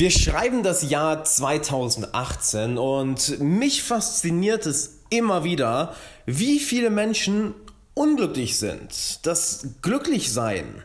Wir 0.00 0.10
schreiben 0.10 0.62
das 0.62 0.88
Jahr 0.88 1.24
2018 1.24 2.78
und 2.78 3.38
mich 3.38 3.82
fasziniert 3.82 4.64
es 4.64 5.00
immer 5.10 5.44
wieder, 5.44 5.94
wie 6.24 6.58
viele 6.58 6.88
Menschen 6.88 7.52
unglücklich 7.92 8.56
sind, 8.56 9.26
dass 9.26 9.74
Glücklichsein 9.82 10.82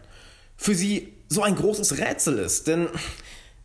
für 0.58 0.76
sie 0.76 1.14
so 1.30 1.44
ein 1.44 1.56
großes 1.56 1.98
Rätsel 1.98 2.40
ist. 2.40 2.68
Denn 2.68 2.90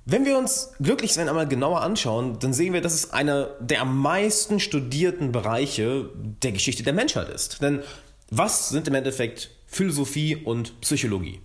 wenn 0.05 0.25
wir 0.25 0.39
uns 0.39 0.71
Glücklichsein 0.79 1.29
einmal 1.29 1.48
genauer 1.48 1.80
anschauen, 1.80 2.39
dann 2.39 2.53
sehen 2.53 2.73
wir, 2.73 2.80
dass 2.80 2.95
es 2.95 3.12
einer 3.12 3.46
der 3.59 3.80
am 3.80 4.01
meisten 4.01 4.61
studierten 4.61 5.32
Bereiche 5.32 6.11
der 6.14 6.53
Geschichte 6.53 6.85
der 6.85 6.93
Menschheit 6.93 7.29
ist. 7.29 7.61
Denn 7.61 7.82
was 8.30 8.69
sind 8.69 8.87
im 8.87 8.95
Endeffekt 8.95 9.51
Philosophie 9.67 10.37
und 10.37 10.80
Psychologie? 10.80 11.41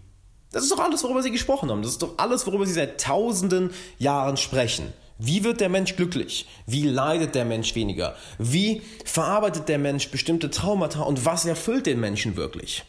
Das 0.55 0.63
ist 0.63 0.71
doch 0.71 0.79
alles, 0.79 1.03
worüber 1.03 1.21
Sie 1.21 1.29
gesprochen 1.31 1.69
haben. 1.69 1.81
Das 1.81 1.91
ist 1.91 2.01
doch 2.01 2.13
alles, 2.15 2.47
worüber 2.47 2.65
Sie 2.65 2.71
seit 2.71 3.01
tausenden 3.01 3.71
Jahren 3.97 4.37
sprechen. 4.37 4.93
Wie 5.17 5.43
wird 5.43 5.59
der 5.59 5.67
Mensch 5.67 5.97
glücklich? 5.97 6.47
Wie 6.65 6.83
leidet 6.83 7.35
der 7.35 7.43
Mensch 7.43 7.75
weniger? 7.75 8.15
Wie 8.37 8.81
verarbeitet 9.03 9.67
der 9.67 9.79
Mensch 9.79 10.09
bestimmte 10.11 10.49
Traumata 10.49 11.01
und 11.01 11.25
was 11.25 11.43
erfüllt 11.43 11.87
den 11.87 11.99
Menschen 11.99 12.37
wirklich? 12.37 12.85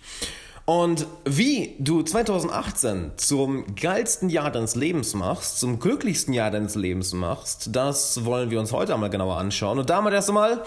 Und 0.65 1.09
wie 1.25 1.75
du 1.81 2.05
2018 2.05 3.15
zum 3.17 3.75
geilsten 3.75 4.29
Jahr 4.29 4.53
deines 4.53 4.77
Lebens 4.77 5.15
machst, 5.15 5.59
zum 5.59 5.81
glücklichsten 5.81 6.33
Jahr 6.33 6.53
deines 6.53 6.77
Lebens 6.77 7.15
machst, 7.15 7.75
das 7.75 8.25
wollen 8.25 8.53
wir 8.53 8.61
uns 8.61 8.71
heute 8.71 8.95
einmal 8.95 9.11
genauer 9.11 9.39
anschauen. 9.39 9.81
Und 9.81 9.91
damit 9.91 10.13
erst 10.13 10.29
einmal 10.29 10.63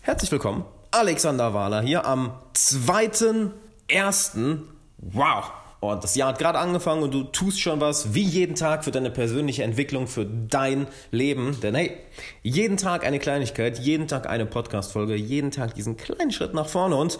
herzlich 0.00 0.32
willkommen, 0.32 0.64
Alexander 0.92 1.52
Wahler 1.52 1.82
hier 1.82 2.06
am 2.06 2.32
2.1. 2.54 4.60
Wow! 4.96 5.52
Und 5.80 6.02
das 6.02 6.16
Jahr 6.16 6.30
hat 6.30 6.38
gerade 6.38 6.58
angefangen 6.58 7.02
und 7.02 7.14
du 7.14 7.22
tust 7.24 7.60
schon 7.60 7.80
was 7.80 8.14
wie 8.14 8.22
jeden 8.22 8.56
Tag 8.56 8.84
für 8.84 8.90
deine 8.90 9.10
persönliche 9.10 9.62
Entwicklung, 9.62 10.08
für 10.08 10.26
dein 10.26 10.88
Leben. 11.12 11.60
Denn 11.60 11.74
hey, 11.74 11.96
jeden 12.42 12.76
Tag 12.76 13.06
eine 13.06 13.20
Kleinigkeit, 13.20 13.78
jeden 13.78 14.08
Tag 14.08 14.28
eine 14.28 14.46
Podcast-Folge, 14.46 15.14
jeden 15.14 15.50
Tag 15.52 15.74
diesen 15.74 15.96
kleinen 15.96 16.32
Schritt 16.32 16.52
nach 16.52 16.68
vorne. 16.68 16.96
Und 16.96 17.18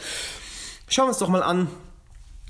schauen 0.89 1.07
wir 1.07 1.11
uns 1.11 1.19
doch 1.19 1.29
mal 1.29 1.43
an, 1.43 1.69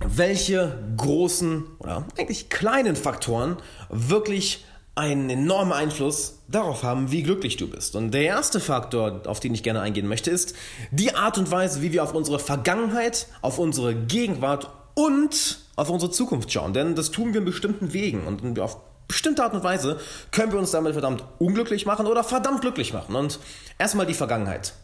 welche 0.05 0.79
großen 0.97 1.65
oder 1.79 2.05
eigentlich 2.17 2.49
kleinen 2.49 2.97
Faktoren 2.97 3.57
wirklich 3.91 4.65
einen 4.95 5.31
enormen 5.31 5.73
Einfluss 5.73 6.41
darauf 6.49 6.83
haben, 6.83 7.13
wie 7.13 7.23
glücklich 7.23 7.57
du 7.57 7.69
bist. 7.69 7.95
Und 7.95 8.13
der 8.13 8.23
erste 8.23 8.59
Faktor, 8.59 9.23
auf 9.27 9.39
den 9.39 9.55
ich 9.55 9.63
gerne 9.63 9.81
eingehen 9.81 10.09
möchte, 10.09 10.31
ist 10.31 10.55
die 10.91 11.15
Art 11.15 11.39
und 11.39 11.51
Weise, 11.51 11.83
wie 11.83 11.93
wir 11.93 12.03
auf 12.03 12.15
unsere 12.15 12.39
Vergangenheit, 12.41 13.29
auf 13.41 13.59
unsere 13.59 13.95
Gegenwart 13.95 14.71
und 14.99 15.61
auf 15.77 15.91
unsere 15.91 16.11
Zukunft 16.11 16.53
schauen. 16.53 16.73
Denn 16.73 16.97
das 16.97 17.13
tun 17.13 17.33
wir 17.33 17.39
in 17.39 17.45
bestimmten 17.45 17.93
Wegen 17.93 18.27
und 18.27 18.59
auf 18.59 18.79
bestimmte 19.07 19.45
Art 19.45 19.55
und 19.55 19.63
Weise 19.63 20.01
können 20.33 20.51
wir 20.51 20.59
uns 20.59 20.73
damit 20.73 20.93
verdammt 20.93 21.23
unglücklich 21.39 21.87
machen 21.87 22.09
oder 22.09 22.25
verdammt 22.25 22.63
glücklich 22.63 22.93
machen. 22.93 23.15
Und 23.15 23.39
erstmal 23.79 24.07
die 24.07 24.15
Vergangenheit. 24.15 24.75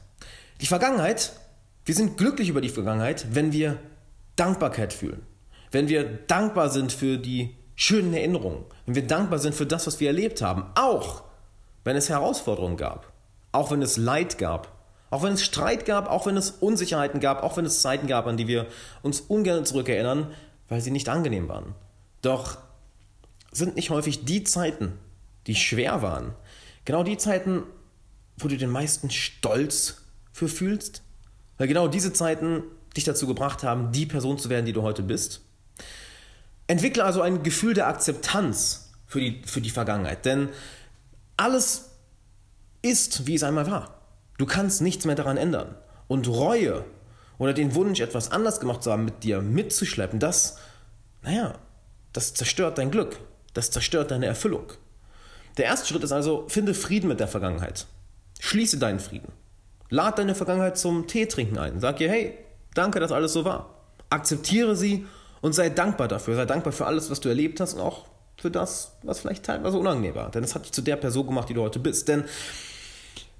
Die 0.60 0.66
Vergangenheit, 0.66 1.32
wir 1.84 1.96
sind 1.96 2.16
glücklich 2.16 2.48
über 2.48 2.60
die 2.60 2.68
Vergangenheit, 2.68 3.34
wenn 3.34 3.50
wir 3.50 3.76
Dankbarkeit 4.36 4.92
fühlen. 4.92 5.26
Wenn 5.72 5.88
wir 5.88 6.04
dankbar 6.04 6.70
sind 6.70 6.92
für 6.92 7.18
die 7.18 7.56
schönen 7.74 8.14
Erinnerungen. 8.14 8.64
Wenn 8.86 8.94
wir 8.94 9.06
dankbar 9.08 9.40
sind 9.40 9.56
für 9.56 9.66
das, 9.66 9.88
was 9.88 9.98
wir 9.98 10.06
erlebt 10.06 10.42
haben. 10.42 10.66
Auch 10.76 11.24
wenn 11.82 11.96
es 11.96 12.08
Herausforderungen 12.08 12.76
gab. 12.76 13.12
Auch 13.50 13.72
wenn 13.72 13.82
es 13.82 13.96
Leid 13.96 14.38
gab. 14.38 14.73
Auch 15.14 15.22
wenn 15.22 15.34
es 15.34 15.44
Streit 15.44 15.86
gab, 15.86 16.10
auch 16.10 16.26
wenn 16.26 16.36
es 16.36 16.50
Unsicherheiten 16.50 17.20
gab, 17.20 17.44
auch 17.44 17.56
wenn 17.56 17.64
es 17.64 17.82
Zeiten 17.82 18.08
gab, 18.08 18.26
an 18.26 18.36
die 18.36 18.48
wir 18.48 18.66
uns 19.00 19.20
ungern 19.20 19.64
zurückerinnern, 19.64 20.34
weil 20.68 20.80
sie 20.80 20.90
nicht 20.90 21.08
angenehm 21.08 21.48
waren. 21.48 21.76
Doch 22.20 22.58
sind 23.52 23.76
nicht 23.76 23.90
häufig 23.90 24.24
die 24.24 24.42
Zeiten, 24.42 24.98
die 25.46 25.54
schwer 25.54 26.02
waren, 26.02 26.34
genau 26.84 27.04
die 27.04 27.16
Zeiten, 27.16 27.62
wo 28.38 28.48
du 28.48 28.56
den 28.56 28.70
meisten 28.70 29.08
Stolz 29.08 29.98
für 30.32 30.48
fühlst? 30.48 31.02
Weil 31.58 31.68
genau 31.68 31.86
diese 31.86 32.12
Zeiten 32.12 32.64
dich 32.96 33.04
dazu 33.04 33.28
gebracht 33.28 33.62
haben, 33.62 33.92
die 33.92 34.06
Person 34.06 34.36
zu 34.36 34.50
werden, 34.50 34.66
die 34.66 34.72
du 34.72 34.82
heute 34.82 35.04
bist. 35.04 35.42
Entwickle 36.66 37.04
also 37.04 37.22
ein 37.22 37.44
Gefühl 37.44 37.74
der 37.74 37.86
Akzeptanz 37.86 38.90
für 39.06 39.20
die, 39.20 39.42
für 39.46 39.60
die 39.60 39.70
Vergangenheit, 39.70 40.24
denn 40.24 40.48
alles 41.36 41.90
ist, 42.82 43.28
wie 43.28 43.36
es 43.36 43.44
einmal 43.44 43.70
war. 43.70 43.93
Du 44.38 44.46
kannst 44.46 44.80
nichts 44.80 45.04
mehr 45.04 45.14
daran 45.14 45.36
ändern. 45.36 45.76
Und 46.08 46.28
Reue 46.28 46.84
oder 47.38 47.52
den 47.52 47.74
Wunsch, 47.74 48.00
etwas 48.00 48.30
anders 48.30 48.60
gemacht 48.60 48.82
zu 48.82 48.92
haben, 48.92 49.04
mit 49.04 49.24
dir 49.24 49.40
mitzuschleppen, 49.40 50.18
das, 50.18 50.58
naja, 51.22 51.54
das 52.12 52.34
zerstört 52.34 52.78
dein 52.78 52.90
Glück. 52.90 53.18
Das 53.54 53.70
zerstört 53.70 54.10
deine 54.10 54.26
Erfüllung. 54.26 54.72
Der 55.56 55.66
erste 55.66 55.86
Schritt 55.86 56.02
ist 56.02 56.12
also, 56.12 56.44
finde 56.48 56.74
Frieden 56.74 57.08
mit 57.08 57.20
der 57.20 57.28
Vergangenheit. 57.28 57.86
Schließe 58.40 58.78
deinen 58.78 58.98
Frieden. 58.98 59.32
Lad 59.90 60.18
deine 60.18 60.34
Vergangenheit 60.34 60.76
zum 60.76 61.06
Tee 61.06 61.26
trinken 61.26 61.58
ein. 61.58 61.80
Sag 61.80 62.00
ihr, 62.00 62.10
hey, 62.10 62.36
danke, 62.74 62.98
dass 62.98 63.12
alles 63.12 63.32
so 63.32 63.44
war. 63.44 63.70
Akzeptiere 64.10 64.74
sie 64.74 65.06
und 65.40 65.54
sei 65.54 65.70
dankbar 65.70 66.08
dafür. 66.08 66.34
Sei 66.34 66.46
dankbar 66.46 66.72
für 66.72 66.86
alles, 66.86 67.10
was 67.10 67.20
du 67.20 67.28
erlebt 67.28 67.60
hast 67.60 67.74
und 67.74 67.80
auch 67.80 68.06
für 68.36 68.50
das, 68.50 68.96
was 69.02 69.20
vielleicht 69.20 69.44
teilweise 69.44 69.78
unangenehm 69.78 70.16
war. 70.16 70.30
Denn 70.30 70.42
es 70.42 70.54
hat 70.54 70.64
dich 70.64 70.72
zu 70.72 70.82
der 70.82 70.96
Person 70.96 71.26
gemacht, 71.26 71.48
die 71.48 71.54
du 71.54 71.62
heute 71.62 71.78
bist. 71.78 72.08
Denn 72.08 72.24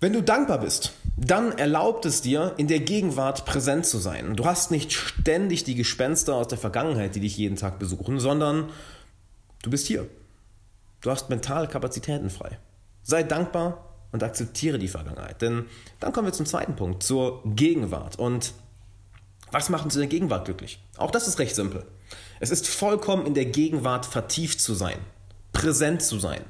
wenn 0.05 0.13
du 0.13 0.23
dankbar 0.23 0.59
bist, 0.59 0.93
dann 1.17 1.53
erlaubt 1.57 2.05
es 2.05 2.21
dir, 2.21 2.53
in 2.59 2.69
der 2.69 2.81
Gegenwart 2.81 3.47
präsent 3.47 3.87
zu 3.87 3.97
sein. 3.97 4.37
Du 4.37 4.45
hast 4.45 4.71
nicht 4.71 4.93
ständig 4.93 5.65
die 5.65 5.77
Gespenster 5.77 6.35
aus 6.35 6.47
der 6.47 6.59
Vergangenheit, 6.59 7.15
die 7.15 7.21
dich 7.21 7.39
jeden 7.39 7.57
Tag 7.57 7.79
besuchen, 7.79 8.21
sondern 8.21 8.69
du 9.63 9.71
bist 9.71 9.87
hier. 9.87 10.07
Du 11.01 11.11
hast 11.11 11.31
mentale 11.31 11.69
Kapazitäten 11.69 12.29
frei. 12.29 12.59
Sei 13.03 13.23
dankbar 13.23 13.95
und 14.13 14.23
akzeptiere 14.23 14.79
die 14.79 14.89
Vergangenheit. 14.89 15.41
Denn 15.41 15.65
dann 16.01 16.13
kommen 16.13 16.27
wir 16.27 16.35
zum 16.35 16.45
zweiten 16.45 16.77
Punkt, 16.77 17.03
zur 17.03 17.41
Gegenwart. 17.47 18.19
Und 18.19 18.53
was 19.53 19.71
macht 19.71 19.87
uns 19.87 19.95
in 19.95 20.01
der 20.01 20.11
Gegenwart 20.11 20.45
glücklich? 20.45 20.85
Auch 20.99 21.13
das 21.13 21.29
ist 21.29 21.39
recht 21.39 21.55
simpel. 21.55 21.83
Es 22.41 22.51
ist 22.51 22.69
vollkommen 22.69 23.25
in 23.25 23.33
der 23.33 23.47
Gegenwart 23.47 24.05
vertieft 24.05 24.61
zu 24.61 24.75
sein, 24.75 24.99
präsent 25.55 26.03
zu 26.03 26.19
sein. 26.19 26.43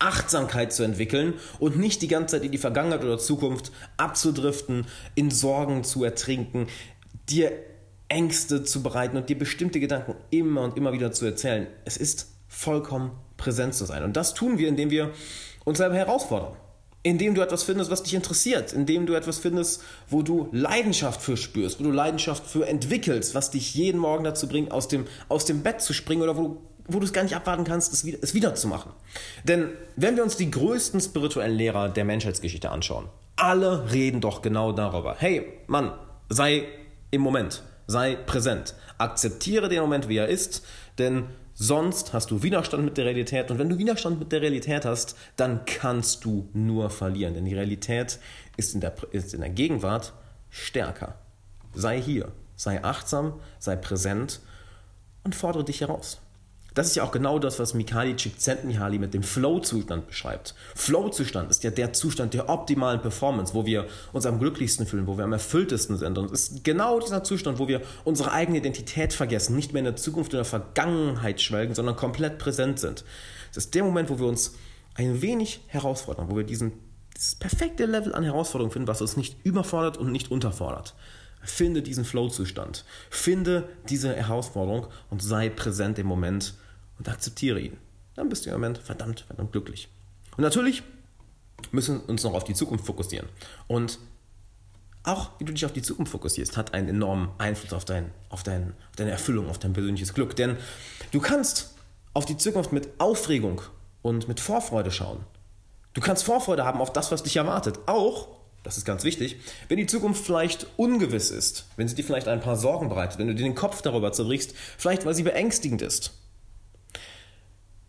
Achtsamkeit 0.00 0.72
zu 0.72 0.82
entwickeln 0.82 1.34
und 1.58 1.78
nicht 1.78 2.02
die 2.02 2.08
ganze 2.08 2.36
Zeit 2.36 2.44
in 2.44 2.52
die 2.52 2.58
Vergangenheit 2.58 3.04
oder 3.04 3.18
Zukunft 3.18 3.70
abzudriften, 3.96 4.86
in 5.14 5.30
Sorgen 5.30 5.84
zu 5.84 6.02
ertrinken, 6.02 6.66
dir 7.28 7.52
Ängste 8.08 8.64
zu 8.64 8.82
bereiten 8.82 9.16
und 9.16 9.28
dir 9.28 9.38
bestimmte 9.38 9.78
Gedanken 9.78 10.16
immer 10.30 10.62
und 10.62 10.76
immer 10.76 10.92
wieder 10.92 11.12
zu 11.12 11.24
erzählen. 11.24 11.68
Es 11.84 11.96
ist 11.96 12.26
vollkommen 12.48 13.12
präsent 13.36 13.74
zu 13.74 13.84
sein. 13.84 14.02
Und 14.02 14.16
das 14.16 14.34
tun 14.34 14.58
wir, 14.58 14.68
indem 14.68 14.90
wir 14.90 15.12
uns 15.64 15.78
selber 15.78 15.94
herausfordern. 15.94 16.56
Indem 17.02 17.34
du 17.34 17.40
etwas 17.40 17.62
findest, 17.62 17.90
was 17.90 18.02
dich 18.02 18.12
interessiert, 18.12 18.74
indem 18.74 19.06
du 19.06 19.14
etwas 19.14 19.38
findest, 19.38 19.82
wo 20.08 20.20
du 20.22 20.48
Leidenschaft 20.52 21.22
für 21.22 21.38
spürst, 21.38 21.80
wo 21.80 21.84
du 21.84 21.92
Leidenschaft 21.92 22.44
für 22.44 22.66
entwickelst, 22.66 23.34
was 23.34 23.50
dich 23.50 23.74
jeden 23.74 23.98
Morgen 23.98 24.24
dazu 24.24 24.48
bringt, 24.48 24.70
aus 24.70 24.88
dem, 24.88 25.06
aus 25.28 25.46
dem 25.46 25.62
Bett 25.62 25.80
zu 25.80 25.94
springen 25.94 26.20
oder 26.20 26.36
wo 26.36 26.42
du 26.42 26.69
wo 26.86 26.98
du 26.98 27.04
es 27.04 27.12
gar 27.12 27.22
nicht 27.22 27.36
abwarten 27.36 27.64
kannst, 27.64 27.92
es 27.92 28.04
wieder, 28.04 28.18
es 28.22 28.34
wieder 28.34 28.54
zu 28.54 28.68
machen. 28.68 28.92
Denn 29.44 29.70
wenn 29.96 30.16
wir 30.16 30.22
uns 30.22 30.36
die 30.36 30.50
größten 30.50 31.00
spirituellen 31.00 31.56
Lehrer 31.56 31.88
der 31.88 32.04
Menschheitsgeschichte 32.04 32.70
anschauen, 32.70 33.08
alle 33.36 33.90
reden 33.92 34.20
doch 34.20 34.42
genau 34.42 34.72
darüber. 34.72 35.16
Hey, 35.18 35.46
Mann, 35.66 35.92
sei 36.28 36.64
im 37.10 37.22
Moment, 37.22 37.62
sei 37.86 38.14
präsent, 38.14 38.74
akzeptiere 38.98 39.68
den 39.68 39.80
Moment, 39.80 40.08
wie 40.08 40.18
er 40.18 40.28
ist, 40.28 40.64
denn 40.98 41.24
sonst 41.54 42.12
hast 42.12 42.30
du 42.30 42.42
Widerstand 42.42 42.84
mit 42.84 42.96
der 42.96 43.06
Realität 43.06 43.50
und 43.50 43.58
wenn 43.58 43.68
du 43.68 43.78
Widerstand 43.78 44.18
mit 44.18 44.32
der 44.32 44.42
Realität 44.42 44.84
hast, 44.84 45.16
dann 45.36 45.64
kannst 45.64 46.24
du 46.24 46.48
nur 46.52 46.90
verlieren, 46.90 47.34
denn 47.34 47.44
die 47.44 47.54
Realität 47.54 48.18
ist 48.56 48.74
in 48.74 48.80
der, 48.80 48.94
ist 49.12 49.34
in 49.34 49.40
der 49.40 49.50
Gegenwart 49.50 50.12
stärker. 50.50 51.14
Sei 51.74 52.00
hier, 52.00 52.32
sei 52.56 52.82
achtsam, 52.84 53.40
sei 53.58 53.76
präsent 53.76 54.40
und 55.24 55.34
fordere 55.34 55.64
dich 55.64 55.80
heraus. 55.80 56.20
Das 56.74 56.86
ist 56.86 56.96
ja 56.96 57.02
auch 57.02 57.10
genau 57.10 57.38
das, 57.38 57.58
was 57.58 57.74
Mikhail 57.74 58.14
Csikszentmihalyi 58.14 58.98
mit 58.98 59.14
dem 59.14 59.22
Flow-Zustand 59.22 60.06
beschreibt. 60.06 60.54
Flow-Zustand 60.74 61.50
ist 61.50 61.64
ja 61.64 61.70
der 61.70 61.92
Zustand 61.92 62.34
der 62.34 62.48
optimalen 62.48 63.00
Performance, 63.00 63.54
wo 63.54 63.66
wir 63.66 63.86
uns 64.12 64.26
am 64.26 64.38
glücklichsten 64.38 64.86
fühlen, 64.86 65.06
wo 65.06 65.16
wir 65.16 65.24
am 65.24 65.32
erfülltesten 65.32 65.96
sind. 65.96 66.16
Und 66.16 66.32
es 66.32 66.50
ist 66.50 66.64
genau 66.64 67.00
dieser 67.00 67.24
Zustand, 67.24 67.58
wo 67.58 67.68
wir 67.68 67.82
unsere 68.04 68.32
eigene 68.32 68.58
Identität 68.58 69.12
vergessen, 69.12 69.56
nicht 69.56 69.72
mehr 69.72 69.80
in 69.80 69.86
der 69.86 69.96
Zukunft 69.96 70.32
oder 70.34 70.44
Vergangenheit 70.44 71.40
schwelgen, 71.40 71.74
sondern 71.74 71.96
komplett 71.96 72.38
präsent 72.38 72.78
sind. 72.78 73.04
Es 73.50 73.56
ist 73.56 73.74
der 73.74 73.84
Moment, 73.84 74.10
wo 74.10 74.18
wir 74.18 74.26
uns 74.26 74.54
ein 74.94 75.22
wenig 75.22 75.60
herausfordern, 75.66 76.30
wo 76.30 76.36
wir 76.36 76.44
diesen, 76.44 76.72
dieses 77.16 77.34
perfekte 77.34 77.86
Level 77.86 78.14
an 78.14 78.22
Herausforderungen 78.22 78.72
finden, 78.72 78.88
was 78.88 79.00
uns 79.00 79.16
nicht 79.16 79.36
überfordert 79.44 79.96
und 79.96 80.12
nicht 80.12 80.30
unterfordert. 80.30 80.94
Finde 81.42 81.82
diesen 81.82 82.04
Flow-Zustand. 82.04 82.84
Finde 83.08 83.68
diese 83.88 84.14
Herausforderung 84.14 84.86
und 85.08 85.22
sei 85.22 85.48
präsent 85.48 85.98
im 85.98 86.06
Moment 86.06 86.54
und 86.98 87.08
akzeptiere 87.08 87.60
ihn. 87.60 87.76
Dann 88.14 88.28
bist 88.28 88.44
du 88.44 88.50
im 88.50 88.56
Moment 88.56 88.78
verdammt, 88.78 89.20
verdammt 89.20 89.52
glücklich. 89.52 89.88
Und 90.36 90.42
natürlich 90.42 90.82
müssen 91.72 92.00
wir 92.00 92.08
uns 92.08 92.22
noch 92.24 92.34
auf 92.34 92.44
die 92.44 92.54
Zukunft 92.54 92.84
fokussieren. 92.84 93.28
Und 93.66 93.98
auch 95.02 95.30
wie 95.38 95.44
du 95.44 95.52
dich 95.52 95.64
auf 95.64 95.72
die 95.72 95.82
Zukunft 95.82 96.12
fokussierst, 96.12 96.56
hat 96.56 96.74
einen 96.74 96.88
enormen 96.88 97.30
Einfluss 97.38 97.72
auf, 97.72 97.84
dein, 97.84 98.10
auf, 98.28 98.42
dein, 98.42 98.74
auf 98.90 98.96
deine 98.96 99.10
Erfüllung, 99.10 99.48
auf 99.48 99.58
dein 99.58 99.72
persönliches 99.72 100.12
Glück. 100.12 100.36
Denn 100.36 100.56
du 101.12 101.20
kannst 101.20 101.74
auf 102.12 102.26
die 102.26 102.36
Zukunft 102.36 102.72
mit 102.72 102.88
Aufregung 102.98 103.62
und 104.02 104.28
mit 104.28 104.40
Vorfreude 104.40 104.90
schauen. 104.90 105.24
Du 105.94 106.00
kannst 106.00 106.24
Vorfreude 106.24 106.64
haben 106.64 106.80
auf 106.80 106.92
das, 106.92 107.10
was 107.10 107.22
dich 107.22 107.36
erwartet. 107.36 107.78
Auch, 107.86 108.28
das 108.62 108.76
ist 108.76 108.84
ganz 108.84 109.04
wichtig, 109.04 109.36
wenn 109.68 109.78
die 109.78 109.86
Zukunft 109.86 110.24
vielleicht 110.24 110.66
ungewiss 110.76 111.30
ist, 111.30 111.66
wenn 111.76 111.88
sie 111.88 111.94
dir 111.94 112.04
vielleicht 112.04 112.28
ein 112.28 112.40
paar 112.40 112.56
Sorgen 112.56 112.88
bereitet, 112.88 113.18
wenn 113.18 113.26
du 113.26 113.34
dir 113.34 113.44
den 113.44 113.54
Kopf 113.54 113.82
darüber 113.82 114.12
zerbrichst, 114.12 114.54
vielleicht 114.76 115.06
weil 115.06 115.14
sie 115.14 115.22
beängstigend 115.22 115.82
ist. 115.82 116.12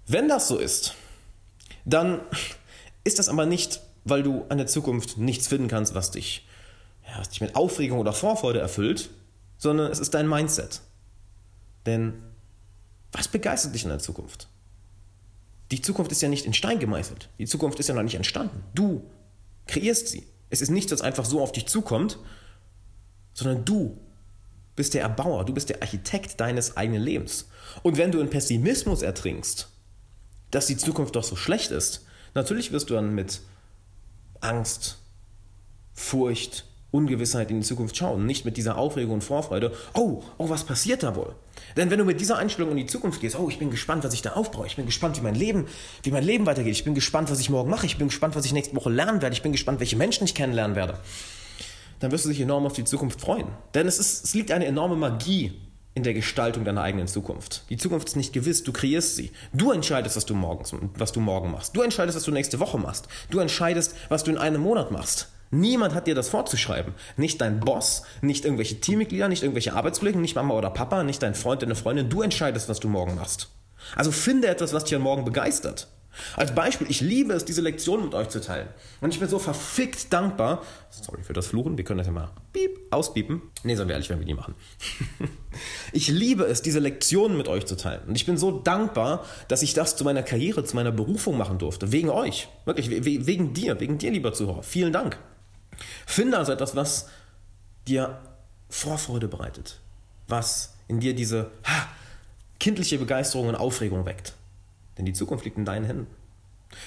Wenn 0.08 0.28
das 0.28 0.48
so 0.48 0.58
ist, 0.58 0.96
dann 1.86 2.22
ist 3.04 3.20
das 3.20 3.30
aber 3.30 3.46
nicht, 3.46 3.82
weil 4.04 4.24
du 4.24 4.46
an 4.50 4.58
der 4.58 4.68
Zukunft 4.68 5.18
nichts 5.18 5.48
finden 5.48 5.68
kannst, 5.68 5.94
was 5.94 6.12
dich, 6.12 6.48
ja, 7.08 7.20
was 7.20 7.30
dich 7.30 7.42
mit 7.42 7.56
Aufregung 7.56 8.00
oder 8.00 8.14
Vorfreude 8.14 8.60
erfüllt, 8.60 9.10
sondern 9.58 9.92
es 9.92 10.00
ist 10.00 10.14
dein 10.14 10.28
Mindset. 10.28 10.82
Denn 11.86 12.22
was 13.12 13.28
begeistert 13.28 13.76
dich 13.76 13.84
in 13.84 13.90
der 13.90 14.00
Zukunft? 14.00 14.48
Die 15.72 15.82
Zukunft 15.82 16.12
ist 16.12 16.22
ja 16.22 16.30
nicht 16.30 16.46
in 16.46 16.54
Stein 16.54 16.80
gemeißelt. 16.80 17.30
Die 17.40 17.46
Zukunft 17.46 17.80
ist 17.80 17.88
ja 17.88 17.96
noch 17.96 18.04
nicht 18.04 18.16
entstanden. 18.16 18.64
Du 18.74 19.04
kreierst 19.68 20.08
sie. 20.08 20.26
Es 20.52 20.62
ist 20.62 20.70
nichts, 20.70 20.92
das 20.92 21.02
einfach 21.02 21.26
so 21.26 21.42
auf 21.42 21.52
dich 21.52 21.66
zukommt, 21.66 22.20
sondern 23.34 23.66
du 23.66 23.98
bist 24.76 24.94
der 24.94 25.02
Erbauer, 25.02 25.46
du 25.46 25.54
bist 25.54 25.70
der 25.70 25.82
Architekt 25.82 26.40
deines 26.40 26.78
eigenen 26.78 27.02
Lebens. 27.02 27.48
Und 27.82 27.98
wenn 27.98 28.12
du 28.12 28.20
in 28.20 28.30
Pessimismus 28.30 29.02
ertrinkst, 29.02 29.70
dass 30.52 30.68
die 30.68 30.78
Zukunft 30.78 31.16
doch 31.16 31.24
so 31.24 31.36
schlecht 31.36 31.72
ist, 31.72 32.06
natürlich 32.34 32.72
wirst 32.72 32.90
du 32.90 32.94
dann 32.94 33.16
mit 33.16 33.42
Angst, 34.42 34.98
Furcht, 35.94 36.66
Ungewissheit 36.92 37.50
in 37.50 37.62
die 37.62 37.66
Zukunft 37.66 37.96
schauen, 37.96 38.26
nicht 38.26 38.44
mit 38.44 38.58
dieser 38.58 38.78
Aufregung 38.78 39.16
und 39.16 39.24
Vorfreude, 39.24 39.74
oh, 39.94 40.24
oh, 40.38 40.50
was 40.50 40.66
passiert 40.66 41.04
da 41.04 41.16
wohl? 41.16 41.36
Denn 41.78 41.90
wenn 41.90 42.00
du 42.00 42.06
mit 42.06 42.20
dieser 42.20 42.38
Einstellung 42.38 42.72
in 42.72 42.78
die 42.78 42.86
Zukunft 42.86 43.22
gehst, 43.22 43.40
oh, 43.40 43.48
ich 43.50 43.60
bin 43.60 43.72
gespannt, 43.72 44.04
was 44.04 44.14
ich 44.14 44.22
da 44.22 44.34
aufbaue, 44.34 44.68
ich 44.68 44.76
bin 44.76 44.86
gespannt, 44.86 45.18
wie 45.18 45.22
mein 45.22 45.36
Leben, 45.36 45.68
wie 46.04 46.12
mein 46.12 46.24
Leben 46.24 46.46
weitergeht, 46.46 46.74
ich 46.74 46.84
bin 46.84 46.94
gespannt, 46.94 47.32
was 47.32 47.40
ich 47.40 47.50
morgen 47.50 47.70
mache, 47.70 47.86
ich 47.86 47.98
bin 47.98 48.10
gespannt, 48.10 48.36
was 48.36 48.46
ich 48.46 48.54
nächste 48.54 48.76
Woche 48.76 48.90
lernen 48.90 49.22
werde, 49.22 49.34
ich 49.34 49.42
bin 49.42 49.54
gespannt, 49.54 49.80
welche 49.80 49.96
Menschen 49.96 50.26
ich 50.26 50.36
kennenlernen 50.36 50.76
werde, 50.76 51.00
dann 52.00 52.12
wirst 52.12 52.26
du 52.26 52.30
dich 52.30 52.42
enorm 52.42 52.66
auf 52.66 52.74
die 52.74 52.84
Zukunft 52.84 53.22
freuen. 53.22 53.48
Denn 53.74 53.88
es, 53.88 53.98
ist, 53.98 54.26
es 54.26 54.34
liegt 54.34 54.52
eine 54.52 54.66
enorme 54.66 54.96
Magie 54.98 55.54
in 55.94 56.04
der 56.04 56.14
Gestaltung 56.14 56.64
deiner 56.66 56.82
eigenen 56.82 57.08
Zukunft. 57.08 57.64
Die 57.70 57.78
Zukunft 57.78 58.10
ist 58.10 58.16
nicht 58.16 58.34
gewiss, 58.34 58.64
du 58.64 58.72
kreierst 58.72 59.16
sie. 59.16 59.32
Du 59.54 59.72
entscheidest, 59.72 60.16
was 60.16 60.26
du, 60.26 60.34
morgens, 60.34 60.74
was 60.98 61.12
du 61.12 61.20
morgen 61.20 61.52
machst. 61.52 61.76
Du 61.76 61.82
entscheidest, 61.82 62.16
was 62.16 62.24
du 62.24 62.32
nächste 62.32 62.60
Woche 62.60 62.78
machst. 62.78 63.08
Du 63.30 63.40
entscheidest, 63.40 63.96
was 64.10 64.24
du 64.24 64.32
in 64.32 64.38
einem 64.38 64.62
Monat 64.62 64.92
machst. 64.92 65.30
Niemand 65.52 65.94
hat 65.94 66.08
dir 66.08 66.16
das 66.16 66.30
vorzuschreiben. 66.30 66.94
Nicht 67.18 67.42
dein 67.42 67.60
Boss, 67.60 68.04
nicht 68.22 68.46
irgendwelche 68.46 68.80
Teammitglieder, 68.80 69.28
nicht 69.28 69.44
irgendwelche 69.44 69.74
Arbeitskollegen, 69.74 70.22
nicht 70.22 70.36
Mama 70.36 70.54
oder 70.54 70.70
Papa, 70.70 71.04
nicht 71.04 71.22
dein 71.22 71.36
Freund, 71.36 71.62
deine 71.62 71.76
Freundin. 71.76 72.10
Du 72.10 72.22
entscheidest, 72.22 72.70
was 72.70 72.80
du 72.80 72.88
morgen 72.88 73.16
machst. 73.16 73.50
Also 73.96 74.12
finde 74.12 74.48
etwas, 74.48 74.74
was 74.74 74.86
dich 74.86 74.96
am 74.96 75.02
Morgen 75.02 75.26
begeistert. 75.26 75.88
Als 76.36 76.54
Beispiel, 76.54 76.88
ich 76.90 77.02
liebe 77.02 77.34
es, 77.34 77.46
diese 77.46 77.62
Lektion 77.62 78.04
mit 78.04 78.14
euch 78.14 78.30
zu 78.30 78.42
teilen. 78.42 78.68
Und 79.00 79.14
ich 79.14 79.20
bin 79.20 79.30
so 79.30 79.40
verfickt 79.40 80.12
dankbar. 80.12 80.62
Sorry 80.90 81.24
für 81.24 81.34
das 81.34 81.48
Fluchen, 81.48 81.78
wir 81.78 81.86
können 81.86 82.00
das 82.00 82.08
ja 82.08 82.14
mal 82.14 82.32
piep, 82.52 82.80
auspiepen. 82.92 83.42
Nee, 83.64 83.76
sollen 83.76 83.88
wir 83.88 83.94
ehrlich, 83.94 84.10
wenn 84.10 84.20
wir 84.20 84.26
die 84.26 84.34
machen. 84.34 84.56
ich 85.94 86.10
liebe 86.10 86.44
es, 86.44 86.62
diese 86.62 86.80
Lektionen 86.80 87.38
mit 87.38 87.48
euch 87.48 87.66
zu 87.66 87.78
teilen. 87.78 88.02
Und 88.08 88.16
ich 88.16 88.26
bin 88.26 88.38
so 88.38 88.52
dankbar, 88.52 89.26
dass 89.48 89.62
ich 89.62 89.74
das 89.74 89.96
zu 89.96 90.04
meiner 90.04 90.24
Karriere, 90.24 90.66
zu 90.66 90.76
meiner 90.76 90.92
Berufung 90.92 91.38
machen 91.38 91.60
durfte. 91.60 91.92
Wegen 91.92 92.10
euch. 92.10 92.50
Wirklich, 92.66 92.90
wegen 92.90 93.54
dir, 93.54 93.80
wegen 93.80 93.98
dir, 93.98 94.12
lieber 94.12 94.34
Zuhörer. 94.34 94.64
Vielen 94.64 94.92
Dank. 94.92 95.18
Finde 96.06 96.38
also 96.38 96.52
etwas, 96.52 96.76
was 96.76 97.10
dir 97.88 98.20
Vorfreude 98.70 99.28
bereitet. 99.28 99.80
Was 100.28 100.74
in 100.88 101.00
dir 101.00 101.14
diese 101.14 101.52
ha, 101.66 101.88
kindliche 102.60 102.98
Begeisterung 102.98 103.48
und 103.48 103.56
Aufregung 103.56 104.06
weckt. 104.06 104.34
Denn 104.98 105.06
die 105.06 105.14
Zukunft 105.14 105.46
liegt 105.46 105.58
in 105.58 105.66
deinen 105.66 105.86
Händen. 105.86 106.08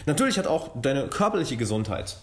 Natürlich 0.06 0.38
hat 0.38 0.46
auch 0.46 0.70
deine 0.80 1.08
körperliche 1.08 1.56
Gesundheit 1.56 2.16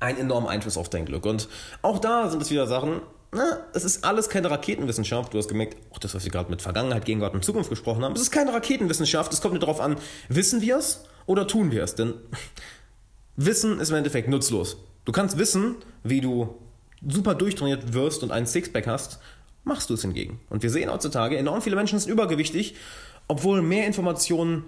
einen 0.00 0.18
enormen 0.18 0.48
Einfluss 0.48 0.76
auf 0.76 0.90
dein 0.90 1.06
Glück. 1.06 1.24
Und 1.24 1.48
auch 1.82 1.98
da 1.98 2.28
sind 2.28 2.42
es 2.42 2.50
wieder 2.50 2.66
Sachen, 2.66 3.00
na, 3.32 3.60
es 3.72 3.84
ist 3.84 4.04
alles 4.04 4.28
keine 4.28 4.50
Raketenwissenschaft. 4.50 5.34
Du 5.34 5.38
hast 5.38 5.48
gemerkt, 5.48 5.76
auch 5.92 5.98
das, 5.98 6.14
was 6.14 6.24
wir 6.24 6.32
gerade 6.32 6.50
mit 6.50 6.62
Vergangenheit, 6.62 7.04
Gegenwart 7.04 7.34
und 7.34 7.44
Zukunft 7.44 7.70
gesprochen 7.70 8.04
haben, 8.04 8.14
es 8.14 8.22
ist 8.22 8.30
keine 8.30 8.52
Raketenwissenschaft. 8.52 9.32
Es 9.32 9.40
kommt 9.40 9.54
nur 9.54 9.60
darauf 9.60 9.80
an, 9.80 9.96
wissen 10.28 10.60
wir 10.60 10.76
es 10.76 11.04
oder 11.26 11.46
tun 11.46 11.70
wir 11.70 11.82
es? 11.82 11.94
Denn 11.94 12.14
Wissen 13.36 13.80
ist 13.80 13.90
im 13.90 13.96
Endeffekt 13.96 14.28
nutzlos. 14.28 14.78
Du 15.06 15.12
kannst 15.12 15.38
wissen, 15.38 15.76
wie 16.02 16.20
du 16.20 16.56
super 17.06 17.36
durchtrainiert 17.36 17.94
wirst 17.94 18.24
und 18.24 18.32
einen 18.32 18.46
Sixpack 18.46 18.88
hast, 18.88 19.20
machst 19.62 19.88
du 19.88 19.94
es 19.94 20.02
hingegen. 20.02 20.40
Und 20.50 20.64
wir 20.64 20.70
sehen 20.70 20.90
heutzutage, 20.90 21.38
enorm 21.38 21.62
viele 21.62 21.76
Menschen 21.76 21.98
sind 21.98 22.10
übergewichtig, 22.10 22.74
obwohl 23.28 23.62
mehr 23.62 23.86
Informationen 23.86 24.64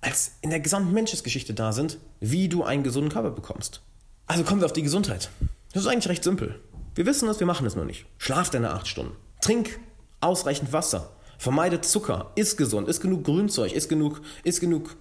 als 0.00 0.36
in 0.40 0.48
der 0.48 0.60
gesamten 0.60 0.92
Menschesgeschichte 0.92 1.52
da 1.52 1.72
sind, 1.72 1.98
wie 2.20 2.48
du 2.48 2.64
einen 2.64 2.82
gesunden 2.82 3.12
Körper 3.12 3.30
bekommst. 3.30 3.82
Also 4.26 4.42
kommen 4.42 4.62
wir 4.62 4.66
auf 4.66 4.72
die 4.72 4.82
Gesundheit. 4.82 5.28
Das 5.74 5.82
ist 5.82 5.88
eigentlich 5.88 6.08
recht 6.08 6.24
simpel. 6.24 6.58
Wir 6.94 7.04
wissen 7.04 7.28
es, 7.28 7.38
wir 7.38 7.46
machen 7.46 7.66
es 7.66 7.76
nur 7.76 7.84
nicht. 7.84 8.06
Schlaf 8.16 8.48
deine 8.48 8.70
acht 8.70 8.88
Stunden. 8.88 9.12
Trink 9.42 9.78
ausreichend 10.20 10.72
Wasser. 10.72 11.10
Vermeide 11.36 11.82
Zucker. 11.82 12.30
Iss 12.36 12.56
gesund. 12.56 12.88
Iss 12.88 13.00
genug 13.00 13.24
Grünzeug. 13.24 13.72
Iss 13.72 13.88
genug, 13.88 14.22
iss 14.44 14.60
genug 14.60 14.96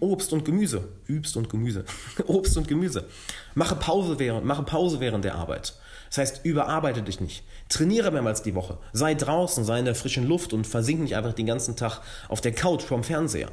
Obst 0.00 0.32
und 0.32 0.44
Gemüse. 0.44 0.88
Übst 1.06 1.36
und 1.36 1.50
Gemüse. 1.50 1.84
Obst 2.26 2.56
und 2.56 2.68
Gemüse. 2.68 3.06
Mache 3.54 3.76
Pause, 3.76 4.18
während, 4.18 4.44
mache 4.44 4.62
Pause 4.62 5.00
während 5.00 5.24
der 5.24 5.34
Arbeit. 5.34 5.74
Das 6.08 6.18
heißt, 6.18 6.40
überarbeite 6.44 7.02
dich 7.02 7.20
nicht. 7.20 7.44
Trainiere 7.68 8.10
mehrmals 8.10 8.42
die 8.42 8.54
Woche. 8.54 8.78
Sei 8.92 9.14
draußen, 9.14 9.64
sei 9.64 9.80
in 9.80 9.84
der 9.84 9.94
frischen 9.94 10.26
Luft 10.26 10.52
und 10.54 10.66
versink 10.66 11.00
nicht 11.00 11.16
einfach 11.16 11.34
den 11.34 11.46
ganzen 11.46 11.76
Tag 11.76 12.00
auf 12.28 12.40
der 12.40 12.52
Couch 12.52 12.82
vorm 12.82 13.04
Fernseher. 13.04 13.50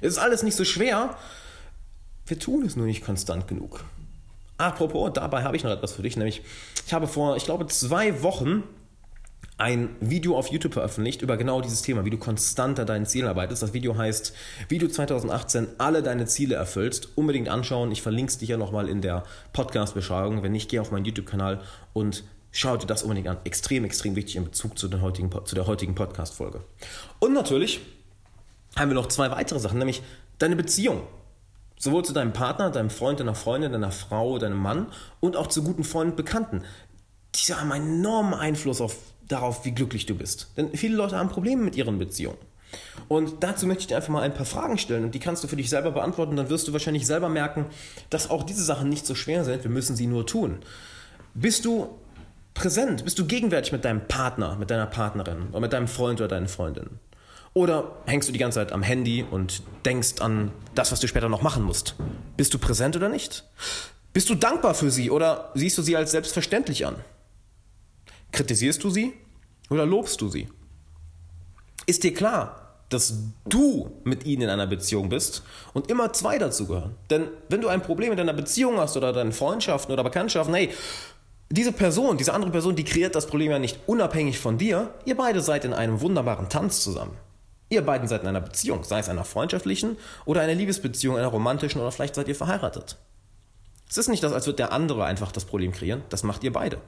Es 0.00 0.12
ist 0.12 0.18
alles 0.18 0.42
nicht 0.42 0.56
so 0.56 0.64
schwer. 0.64 1.16
Wir 2.26 2.38
tun 2.38 2.64
es 2.64 2.76
nur 2.76 2.86
nicht 2.86 3.04
konstant 3.04 3.48
genug. 3.48 3.84
Apropos, 4.56 5.10
dabei 5.14 5.42
habe 5.42 5.56
ich 5.56 5.64
noch 5.64 5.70
etwas 5.70 5.92
für 5.92 6.02
dich, 6.02 6.16
nämlich 6.16 6.42
ich 6.86 6.92
habe 6.92 7.06
vor, 7.06 7.36
ich 7.36 7.44
glaube, 7.44 7.66
zwei 7.66 8.22
Wochen 8.22 8.62
ein 9.60 9.94
Video 10.00 10.38
auf 10.38 10.48
YouTube 10.48 10.72
veröffentlicht 10.72 11.20
über 11.20 11.36
genau 11.36 11.60
dieses 11.60 11.82
Thema, 11.82 12.06
wie 12.06 12.10
du 12.10 12.16
konstanter 12.16 12.86
deinen 12.86 13.04
Zielen 13.04 13.28
arbeitest. 13.28 13.62
Das 13.62 13.74
Video 13.74 13.96
heißt, 13.96 14.34
wie 14.68 14.78
du 14.78 14.88
2018 14.88 15.68
alle 15.76 16.02
deine 16.02 16.24
Ziele 16.24 16.54
erfüllst. 16.54 17.10
Unbedingt 17.14 17.50
anschauen. 17.50 17.92
Ich 17.92 18.00
verlinke 18.00 18.30
es 18.30 18.38
dir 18.38 18.48
ja 18.48 18.56
nochmal 18.56 18.88
in 18.88 19.02
der 19.02 19.22
Podcast-Beschreibung. 19.52 20.42
Wenn 20.42 20.52
nicht, 20.52 20.70
geh 20.70 20.78
auf 20.78 20.92
meinen 20.92 21.04
YouTube-Kanal 21.04 21.60
und 21.92 22.24
schau 22.50 22.78
dir 22.78 22.86
das 22.86 23.02
unbedingt 23.02 23.28
an. 23.28 23.36
Extrem, 23.44 23.84
extrem 23.84 24.16
wichtig 24.16 24.36
in 24.36 24.44
Bezug 24.44 24.78
zu, 24.78 24.88
den 24.88 25.02
heutigen, 25.02 25.30
zu 25.44 25.54
der 25.54 25.66
heutigen 25.66 25.94
Podcast-Folge. 25.94 26.62
Und 27.18 27.34
natürlich 27.34 27.80
haben 28.76 28.88
wir 28.88 28.94
noch 28.94 29.08
zwei 29.08 29.30
weitere 29.30 29.60
Sachen, 29.60 29.78
nämlich 29.78 30.02
deine 30.38 30.56
Beziehung. 30.56 31.02
Sowohl 31.78 32.04
zu 32.04 32.14
deinem 32.14 32.32
Partner, 32.32 32.70
deinem 32.70 32.90
Freund, 32.90 33.20
deiner 33.20 33.34
Freundin, 33.34 33.72
deiner 33.72 33.92
Frau, 33.92 34.38
deinem 34.38 34.58
Mann 34.58 34.86
und 35.20 35.36
auch 35.36 35.48
zu 35.48 35.62
guten 35.62 35.84
Freunden 35.84 36.12
und 36.12 36.16
Bekannten. 36.16 36.62
Diese 37.34 37.60
haben 37.60 37.72
einen 37.72 38.00
enormen 38.00 38.34
Einfluss 38.34 38.80
auf, 38.80 38.96
darauf, 39.30 39.64
wie 39.64 39.72
glücklich 39.72 40.06
du 40.06 40.14
bist. 40.14 40.48
Denn 40.56 40.74
viele 40.74 40.96
Leute 40.96 41.16
haben 41.16 41.28
Probleme 41.28 41.62
mit 41.62 41.76
ihren 41.76 41.98
Beziehungen. 41.98 42.38
Und 43.08 43.42
dazu 43.42 43.66
möchte 43.66 43.82
ich 43.82 43.86
dir 43.88 43.96
einfach 43.96 44.10
mal 44.10 44.22
ein 44.22 44.34
paar 44.34 44.46
Fragen 44.46 44.78
stellen 44.78 45.04
und 45.04 45.14
die 45.14 45.18
kannst 45.18 45.42
du 45.42 45.48
für 45.48 45.56
dich 45.56 45.68
selber 45.68 45.90
beantworten. 45.90 46.36
Dann 46.36 46.50
wirst 46.50 46.68
du 46.68 46.72
wahrscheinlich 46.72 47.06
selber 47.06 47.28
merken, 47.28 47.66
dass 48.10 48.30
auch 48.30 48.44
diese 48.44 48.62
Sachen 48.62 48.88
nicht 48.88 49.06
so 49.06 49.14
schwer 49.14 49.44
sind. 49.44 49.64
Wir 49.64 49.70
müssen 49.70 49.96
sie 49.96 50.06
nur 50.06 50.26
tun. 50.26 50.60
Bist 51.34 51.64
du 51.64 51.88
präsent? 52.54 53.04
Bist 53.04 53.18
du 53.18 53.26
gegenwärtig 53.26 53.72
mit 53.72 53.84
deinem 53.84 54.06
Partner, 54.06 54.56
mit 54.56 54.70
deiner 54.70 54.86
Partnerin 54.86 55.48
oder 55.50 55.60
mit 55.60 55.72
deinem 55.72 55.88
Freund 55.88 56.20
oder 56.20 56.28
deinen 56.28 56.48
Freundin? 56.48 57.00
Oder 57.52 57.96
hängst 58.06 58.28
du 58.28 58.32
die 58.32 58.38
ganze 58.38 58.60
Zeit 58.60 58.70
am 58.70 58.82
Handy 58.82 59.24
und 59.28 59.62
denkst 59.84 60.20
an 60.20 60.52
das, 60.76 60.92
was 60.92 61.00
du 61.00 61.08
später 61.08 61.28
noch 61.28 61.42
machen 61.42 61.64
musst? 61.64 61.96
Bist 62.36 62.54
du 62.54 62.58
präsent 62.58 62.94
oder 62.94 63.08
nicht? 63.08 63.44
Bist 64.12 64.30
du 64.30 64.36
dankbar 64.36 64.74
für 64.74 64.90
sie 64.90 65.10
oder 65.10 65.50
siehst 65.54 65.76
du 65.76 65.82
sie 65.82 65.96
als 65.96 66.12
selbstverständlich 66.12 66.86
an? 66.86 66.96
Kritisierst 68.32 68.82
du 68.82 68.90
sie 68.90 69.12
oder 69.70 69.86
lobst 69.86 70.20
du 70.20 70.28
sie? 70.28 70.48
Ist 71.86 72.04
dir 72.04 72.14
klar, 72.14 72.76
dass 72.88 73.14
du 73.48 73.90
mit 74.04 74.24
ihnen 74.24 74.42
in 74.42 74.48
einer 74.48 74.66
Beziehung 74.66 75.08
bist 75.08 75.42
und 75.72 75.90
immer 75.90 76.12
zwei 76.12 76.38
dazugehören? 76.38 76.94
Denn 77.08 77.28
wenn 77.48 77.60
du 77.60 77.68
ein 77.68 77.82
Problem 77.82 78.12
in 78.12 78.18
deiner 78.18 78.32
Beziehung 78.32 78.78
hast 78.78 78.96
oder 78.96 79.12
deinen 79.12 79.32
Freundschaften 79.32 79.92
oder 79.92 80.04
Bekanntschaften, 80.04 80.54
hey, 80.54 80.70
diese 81.50 81.72
Person, 81.72 82.16
diese 82.16 82.32
andere 82.32 82.52
Person, 82.52 82.76
die 82.76 82.84
kreiert 82.84 83.14
das 83.14 83.26
Problem 83.26 83.50
ja 83.50 83.58
nicht 83.58 83.78
unabhängig 83.86 84.38
von 84.38 84.56
dir. 84.56 84.94
Ihr 85.04 85.16
beide 85.16 85.40
seid 85.40 85.64
in 85.64 85.72
einem 85.72 86.00
wunderbaren 86.00 86.48
Tanz 86.48 86.80
zusammen. 86.82 87.16
Ihr 87.70 87.82
beiden 87.82 88.08
seid 88.08 88.22
in 88.22 88.28
einer 88.28 88.40
Beziehung, 88.40 88.84
sei 88.84 88.98
es 88.98 89.08
einer 89.08 89.24
freundschaftlichen 89.24 89.96
oder 90.24 90.40
einer 90.40 90.54
Liebesbeziehung, 90.54 91.16
einer 91.16 91.28
romantischen 91.28 91.80
oder 91.80 91.92
vielleicht 91.92 92.16
seid 92.16 92.28
ihr 92.28 92.34
verheiratet. 92.34 92.98
Es 93.88 93.98
ist 93.98 94.08
nicht 94.08 94.22
das, 94.22 94.32
als 94.32 94.46
würde 94.46 94.58
der 94.58 94.72
andere 94.72 95.04
einfach 95.04 95.32
das 95.32 95.44
Problem 95.44 95.72
kreieren, 95.72 96.02
das 96.08 96.22
macht 96.22 96.44
ihr 96.44 96.52
beide. 96.52 96.78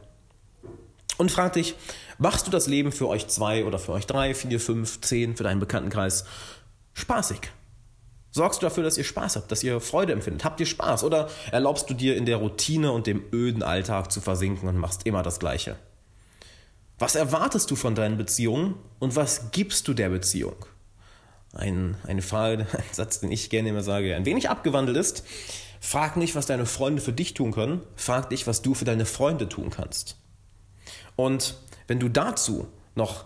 Und 1.22 1.30
frag 1.30 1.52
dich, 1.52 1.76
machst 2.18 2.48
du 2.48 2.50
das 2.50 2.66
Leben 2.66 2.90
für 2.90 3.06
euch 3.06 3.28
zwei 3.28 3.64
oder 3.64 3.78
für 3.78 3.92
euch 3.92 4.08
drei, 4.08 4.34
vier, 4.34 4.58
fünf, 4.58 5.00
zehn, 5.02 5.36
für 5.36 5.44
deinen 5.44 5.60
Bekanntenkreis 5.60 6.24
spaßig? 6.94 7.38
Sorgst 8.32 8.60
du 8.60 8.66
dafür, 8.66 8.82
dass 8.82 8.98
ihr 8.98 9.04
Spaß 9.04 9.36
habt, 9.36 9.52
dass 9.52 9.62
ihr 9.62 9.80
Freude 9.80 10.14
empfindet? 10.14 10.42
Habt 10.42 10.58
ihr 10.58 10.66
Spaß? 10.66 11.04
Oder 11.04 11.30
erlaubst 11.52 11.88
du 11.88 11.94
dir 11.94 12.16
in 12.16 12.26
der 12.26 12.38
Routine 12.38 12.90
und 12.90 13.06
dem 13.06 13.22
öden 13.32 13.62
Alltag 13.62 14.10
zu 14.10 14.20
versinken 14.20 14.68
und 14.68 14.76
machst 14.78 15.06
immer 15.06 15.22
das 15.22 15.38
Gleiche? 15.38 15.76
Was 16.98 17.14
erwartest 17.14 17.70
du 17.70 17.76
von 17.76 17.94
deinen 17.94 18.18
Beziehungen 18.18 18.74
und 18.98 19.14
was 19.14 19.52
gibst 19.52 19.86
du 19.86 19.94
der 19.94 20.08
Beziehung? 20.08 20.56
ein, 21.54 21.96
eine 22.04 22.22
Frage, 22.22 22.66
ein 22.72 22.82
Satz, 22.90 23.20
den 23.20 23.30
ich 23.30 23.48
gerne 23.48 23.68
immer 23.68 23.84
sage, 23.84 24.16
ein 24.16 24.24
wenig 24.24 24.50
abgewandelt 24.50 24.96
ist. 24.96 25.24
Frag 25.80 26.16
nicht, 26.16 26.34
was 26.34 26.46
deine 26.46 26.66
Freunde 26.66 27.00
für 27.00 27.12
dich 27.12 27.34
tun 27.34 27.52
können, 27.52 27.80
frag 27.94 28.30
dich, 28.30 28.48
was 28.48 28.62
du 28.62 28.74
für 28.74 28.84
deine 28.84 29.06
Freunde 29.06 29.48
tun 29.48 29.70
kannst. 29.70 30.16
Und 31.16 31.54
wenn 31.86 31.98
du 31.98 32.08
dazu 32.08 32.68
noch 32.94 33.24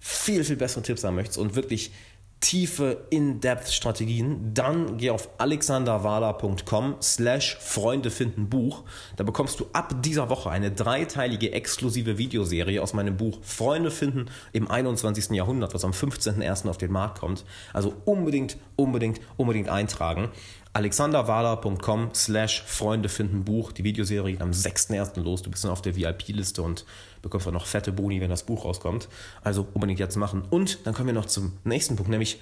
viel, 0.00 0.44
viel 0.44 0.56
bessere 0.56 0.82
Tipps 0.82 1.04
haben 1.04 1.16
möchtest 1.16 1.38
und 1.38 1.54
wirklich 1.54 1.92
tiefe 2.40 3.06
In-Depth-Strategien, 3.10 4.54
dann 4.54 4.96
geh 4.96 5.10
auf 5.10 5.28
alexanderwala.com 5.38 6.96
slash 7.02 7.56
Freunde 7.58 8.10
finden 8.10 8.48
Buch. 8.48 8.84
Da 9.16 9.24
bekommst 9.24 9.58
du 9.58 9.66
ab 9.72 10.02
dieser 10.02 10.30
Woche 10.30 10.50
eine 10.50 10.70
dreiteilige 10.70 11.52
exklusive 11.52 12.16
Videoserie 12.16 12.80
aus 12.80 12.94
meinem 12.94 13.16
Buch 13.16 13.38
Freunde 13.42 13.90
finden 13.90 14.26
im 14.52 14.70
21. 14.70 15.30
Jahrhundert, 15.30 15.74
was 15.74 15.84
am 15.84 15.90
15.01. 15.90 16.68
auf 16.68 16.78
den 16.78 16.92
Markt 16.92 17.18
kommt. 17.18 17.44
Also 17.72 17.94
unbedingt, 18.04 18.56
unbedingt, 18.76 19.20
unbedingt 19.36 19.68
eintragen 19.68 20.30
alexanderwahler.com 20.72 22.10
slash 22.14 22.62
Freunde 22.62 23.08
finden 23.08 23.44
Buch. 23.44 23.72
Die 23.72 23.84
Videoserie 23.84 24.32
geht 24.32 24.42
am 24.42 24.50
6.1. 24.50 25.20
los. 25.20 25.42
Du 25.42 25.50
bist 25.50 25.64
dann 25.64 25.70
auf 25.70 25.82
der 25.82 25.96
VIP-Liste 25.96 26.62
und 26.62 26.84
bekommst 27.22 27.46
auch 27.46 27.52
noch 27.52 27.66
fette 27.66 27.92
Boni, 27.92 28.20
wenn 28.20 28.30
das 28.30 28.44
Buch 28.44 28.64
rauskommt. 28.64 29.08
Also 29.42 29.66
unbedingt 29.74 30.00
jetzt 30.00 30.16
machen. 30.16 30.42
Und 30.50 30.86
dann 30.86 30.94
kommen 30.94 31.08
wir 31.08 31.14
noch 31.14 31.26
zum 31.26 31.58
nächsten 31.64 31.96
Punkt, 31.96 32.10
nämlich 32.10 32.40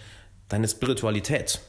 deine 0.49 0.69
Spiritualität. 0.69 1.61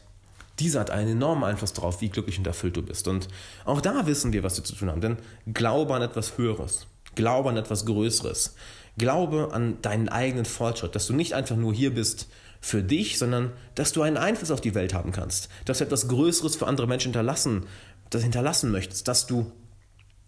Diese 0.60 0.80
hat 0.80 0.90
einen 0.90 1.12
enormen 1.12 1.44
Einfluss 1.44 1.74
darauf, 1.74 2.02
wie 2.02 2.10
glücklich 2.10 2.40
und 2.40 2.48
erfüllt 2.48 2.76
du 2.76 2.82
bist. 2.82 3.08
Und 3.08 3.28
auch 3.66 3.80
da 3.80 4.08
wissen 4.08 4.34
wir, 4.34 4.44
was 4.44 4.58
wir 4.58 4.64
zu 4.64 4.76
tun 4.76 4.90
haben. 4.90 5.02
Denn 5.02 5.18
glaube 5.54 5.94
an 5.94 6.02
etwas 6.02 6.38
Höheres. 6.38 6.88
Glaube 7.16 7.50
an 7.50 7.58
etwas 7.58 7.86
Größeres. 7.86 8.56
Glaube 8.98 9.50
an 9.54 9.80
deinen 9.82 10.10
eigenen 10.10 10.46
Fortschritt, 10.46 10.96
dass 10.96 11.06
du 11.06 11.14
nicht 11.14 11.34
einfach 11.34 11.56
nur 11.56 11.74
hier 11.74 11.94
bist, 11.94 12.28
für 12.68 12.84
dich, 12.84 13.18
sondern 13.18 13.54
dass 13.76 13.94
du 13.94 14.02
einen 14.02 14.18
Einfluss 14.18 14.52
auf 14.52 14.60
die 14.60 14.76
Welt 14.76 14.94
haben 14.94 15.14
kannst, 15.14 15.48
dass 15.64 15.78
du 15.78 15.86
etwas 15.86 16.10
Größeres 16.10 16.58
für 16.58 16.68
andere 16.68 16.86
Menschen 16.86 17.14
hinterlassen, 17.14 17.66
das 18.10 18.24
hinterlassen 18.24 18.72
möchtest, 18.72 19.08
dass 19.08 19.26
du 19.26 19.54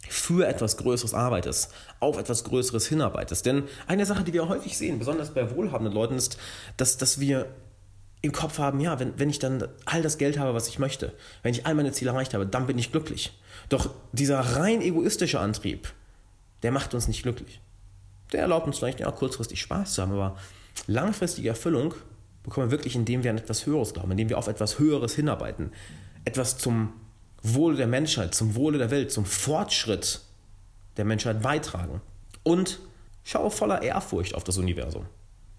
für 0.07 0.47
etwas 0.47 0.77
Größeres 0.77 1.13
arbeitest, 1.13 1.73
auf 1.99 2.17
etwas 2.17 2.45
Größeres 2.45 2.87
hinarbeitest. 2.87 3.45
Denn 3.45 3.63
eine 3.87 4.05
Sache, 4.05 4.23
die 4.23 4.31
wir 4.31 4.47
häufig 4.47 4.77
sehen, 4.77 4.99
besonders 4.99 5.33
bei 5.33 5.53
wohlhabenden 5.53 5.93
Leuten, 5.93 6.15
ist, 6.15 6.37
dass, 6.77 6.97
dass 6.97 7.19
wir 7.19 7.47
im 8.21 8.31
Kopf 8.31 8.57
haben, 8.57 8.79
ja, 8.79 9.01
wenn, 9.01 9.19
wenn 9.19 9.29
ich 9.29 9.39
dann 9.39 9.67
all 9.83 10.01
das 10.01 10.17
Geld 10.17 10.39
habe, 10.39 10.53
was 10.53 10.69
ich 10.69 10.79
möchte, 10.79 11.11
wenn 11.43 11.53
ich 11.53 11.65
all 11.65 11.75
meine 11.75 11.91
Ziele 11.91 12.11
erreicht 12.11 12.33
habe, 12.33 12.47
dann 12.47 12.67
bin 12.67 12.77
ich 12.77 12.93
glücklich. 12.93 13.37
Doch 13.67 13.89
dieser 14.13 14.39
rein 14.39 14.81
egoistische 14.81 15.41
Antrieb, 15.41 15.93
der 16.63 16.71
macht 16.71 16.93
uns 16.93 17.09
nicht 17.09 17.23
glücklich. 17.23 17.59
Der 18.31 18.39
erlaubt 18.39 18.65
uns 18.65 18.77
vielleicht, 18.77 19.01
ja, 19.01 19.11
kurzfristig 19.11 19.59
Spaß 19.59 19.93
zu 19.93 20.01
haben, 20.01 20.13
aber 20.13 20.37
langfristige 20.87 21.49
Erfüllung 21.49 21.93
bekommen 22.43 22.67
wir 22.67 22.71
wirklich, 22.71 22.95
indem 22.95 23.23
wir 23.23 23.31
an 23.31 23.37
etwas 23.37 23.65
Höheres 23.65 23.93
glauben, 23.93 24.11
indem 24.11 24.29
wir 24.29 24.37
auf 24.37 24.47
etwas 24.47 24.79
Höheres 24.79 25.13
hinarbeiten. 25.15 25.71
Etwas 26.25 26.57
zum 26.57 26.93
Wohle 27.41 27.77
der 27.77 27.87
Menschheit, 27.87 28.35
zum 28.35 28.55
Wohle 28.55 28.77
der 28.77 28.91
Welt, 28.91 29.11
zum 29.11 29.25
Fortschritt 29.25 30.21
der 30.97 31.05
Menschheit 31.05 31.41
beitragen. 31.41 32.01
Und 32.43 32.79
schau 33.23 33.49
voller 33.49 33.81
Ehrfurcht 33.81 34.35
auf 34.35 34.43
das 34.43 34.57
Universum. 34.57 35.05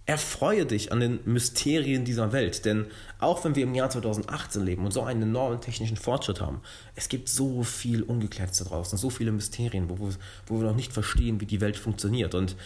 Erfreue 0.07 0.67
dich 0.67 0.91
an 0.91 0.99
den 0.99 1.21
Mysterien 1.25 2.05
dieser 2.05 2.33
Welt, 2.33 2.65
denn 2.65 2.87
auch 3.21 3.45
wenn 3.45 3.55
wir 3.55 3.63
im 3.63 3.75
Jahr 3.75 3.91
2018 3.91 4.65
leben 4.65 4.85
und 4.85 4.91
so 4.91 5.03
einen 5.03 5.23
enormen 5.23 5.61
technischen 5.61 5.97
Fortschritt 5.97 6.41
haben, 6.41 6.63
es 6.97 7.09
gibt 7.09 7.29
so 7.29 7.63
viel 7.63 8.03
Ungeklärtes 8.03 8.59
da 8.59 8.65
draußen, 8.65 8.99
so 8.99 9.09
viele 9.09 9.31
Mysterien, 9.31 9.89
wo, 9.89 10.11
wo 10.47 10.59
wir 10.59 10.67
noch 10.67 10.75
nicht 10.75 10.93
verstehen, 10.93 11.41
wie 11.41 11.47
die 11.47 11.61
Welt 11.61 11.77
funktioniert. 11.77 12.35
Und 12.35 12.57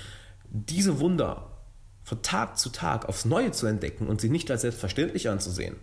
diese 0.49 1.01
Wunder 1.01 1.51
von 2.05 2.23
Tag 2.23 2.59
zu 2.59 2.69
Tag 2.69 3.09
aufs 3.09 3.25
Neue 3.25 3.51
zu 3.51 3.67
entdecken 3.67 4.07
und 4.07 4.21
sie 4.21 4.29
nicht 4.29 4.51
als 4.51 4.61
selbstverständlich 4.61 5.29
anzusehen, 5.29 5.77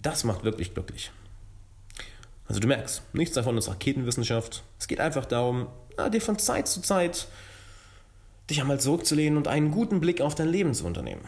das 0.00 0.24
macht 0.24 0.44
wirklich 0.44 0.72
glücklich. 0.72 1.10
Also 2.48 2.60
du 2.60 2.68
merkst, 2.68 3.02
nichts 3.12 3.34
davon 3.34 3.56
ist 3.56 3.68
Raketenwissenschaft. 3.68 4.62
Es 4.78 4.88
geht 4.88 5.00
einfach 5.00 5.24
darum, 5.24 5.68
na, 5.96 6.08
dir 6.08 6.20
von 6.20 6.38
Zeit 6.38 6.68
zu 6.68 6.80
Zeit 6.80 7.26
dich 8.50 8.60
einmal 8.60 8.80
zurückzulehnen 8.80 9.36
und 9.36 9.48
einen 9.48 9.70
guten 9.70 10.00
Blick 10.00 10.20
auf 10.20 10.34
dein 10.34 10.48
Leben 10.48 10.74
zu 10.74 10.84
unternehmen. 10.84 11.22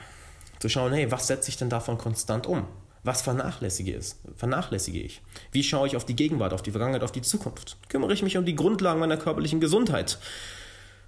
Zu 0.59 0.69
schauen, 0.69 0.93
hey, 0.93 1.11
was 1.11 1.27
setze 1.27 1.49
ich 1.49 1.57
denn 1.57 1.71
davon 1.71 1.99
konstant 1.99 2.47
um? 2.47 2.67
Was 3.05 3.23
vernachlässige, 3.23 3.93
ist, 3.93 4.19
vernachlässige 4.37 4.99
ich? 4.99 5.21
Wie 5.53 5.63
schaue 5.63 5.87
ich 5.87 5.97
auf 5.97 6.07
die 6.07 6.17
Gegenwart, 6.17 6.55
auf 6.55 6.63
die 6.63 6.71
Vergangenheit, 6.71 7.03
auf 7.03 7.13
die 7.13 7.23
Zukunft? 7.23 7.77
Kümmere 7.89 8.15
ich 8.15 8.23
mich 8.23 8.37
um 8.37 8.47
die 8.47 8.55
Grundlagen 8.55 8.99
meiner 8.99 9.19
körperlichen 9.19 9.61
Gesundheit? 9.61 10.19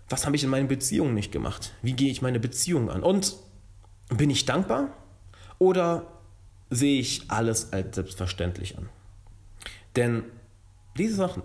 Was 0.08 0.26
habe 0.26 0.36
ich 0.36 0.44
in 0.44 0.50
meinen 0.50 0.68
Beziehungen 0.68 1.14
nicht 1.14 1.32
gemacht? 1.32 1.72
Wie 1.82 1.94
gehe 1.94 2.10
ich 2.10 2.22
meine 2.22 2.40
Beziehungen 2.40 2.90
an? 2.90 3.02
Und 3.02 3.36
bin 4.08 4.30
ich 4.30 4.44
dankbar 4.44 4.92
oder 5.58 6.06
sehe 6.70 7.00
ich 7.00 7.30
alles 7.30 7.72
als 7.72 7.96
selbstverständlich 7.96 8.78
an? 8.78 8.88
Denn 9.96 10.24
diese 10.96 11.16
Sachen 11.16 11.42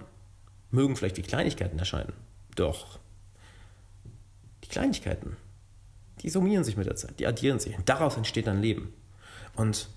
mögen 0.69 0.95
vielleicht 0.95 1.17
wie 1.17 1.21
Kleinigkeiten 1.21 1.79
erscheinen, 1.79 2.13
doch 2.55 2.99
die 4.63 4.69
Kleinigkeiten, 4.69 5.37
die 6.21 6.29
summieren 6.29 6.63
sich 6.63 6.77
mit 6.77 6.85
der 6.85 6.95
Zeit, 6.95 7.19
die 7.19 7.27
addieren 7.27 7.59
sich. 7.59 7.75
Daraus 7.85 8.15
entsteht 8.15 8.47
ein 8.47 8.61
Leben. 8.61 8.93
Und 9.55 9.89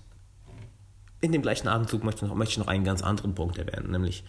in 1.21 1.31
dem 1.31 1.41
gleichen 1.41 1.67
noch, 1.67 2.35
möchte 2.35 2.51
ich 2.51 2.57
noch 2.57 2.67
einen 2.67 2.83
ganz 2.83 3.01
anderen 3.01 3.35
Punkt 3.35 3.57
erwähnen, 3.57 3.91
nämlich 3.91 4.23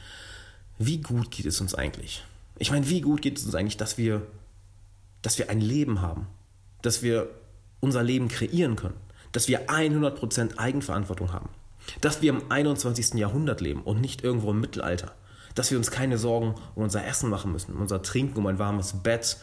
wie 0.78 1.00
gut 1.00 1.31
geht 1.31 1.47
es 1.47 1.61
uns 1.61 1.75
eigentlich? 1.75 2.23
Ich 2.59 2.71
meine, 2.71 2.89
wie 2.89 3.01
gut 3.01 3.23
geht 3.23 3.39
es 3.39 3.45
uns 3.45 3.55
eigentlich, 3.55 3.77
dass 3.77 3.99
wir, 3.99 4.23
dass 5.23 5.39
wir 5.39 5.51
ein 5.51 5.61
Leben 5.61 6.01
haben, 6.01 6.27
dass 6.83 7.03
wir 7.03 7.29
unser 7.81 8.03
Leben 8.03 8.29
kreieren 8.29 8.77
können, 8.77 8.97
dass 9.33 9.49
wir 9.49 9.69
100% 9.69 10.59
Eigenverantwortung 10.59 11.33
haben, 11.33 11.51
dass 12.01 12.23
wir 12.23 12.31
im 12.31 12.51
21. 12.51 13.15
Jahrhundert 13.15 13.61
leben 13.61 13.83
und 13.83 14.01
nicht 14.01 14.25
irgendwo 14.25 14.51
im 14.51 14.61
Mittelalter, 14.61 15.13
dass 15.55 15.71
wir 15.71 15.79
uns 15.79 15.91
keine 15.91 16.19
Sorgen 16.19 16.55
um 16.75 16.85
unser 16.85 17.07
Essen 17.07 17.31
machen 17.31 17.53
müssen, 17.53 17.75
um 17.75 17.83
unser 17.83 18.03
Trinken, 18.03 18.39
um 18.39 18.47
ein 18.47 18.59
warmes 18.59 18.95
Bett, 19.03 19.37